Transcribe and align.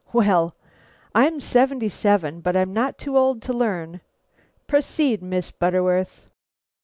Well, 0.11 0.55
I'm 1.13 1.39
seventy 1.39 1.87
seven, 1.87 2.39
but 2.41 2.57
I'm 2.57 2.73
not 2.73 2.97
too 2.97 3.15
old 3.19 3.39
to 3.43 3.53
learn. 3.53 4.01
Proceed, 4.65 5.21
Miss 5.21 5.51
Butterworth." 5.51 6.31